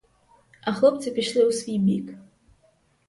А 0.61 0.71
хлопці 0.73 1.11
пішли 1.11 1.45
у 1.45 1.51
свій 1.51 1.77
бік. 1.77 2.13